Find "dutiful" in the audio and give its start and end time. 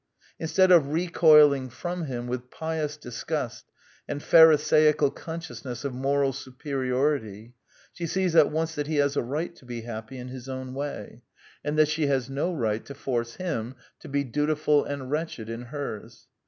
14.23-14.83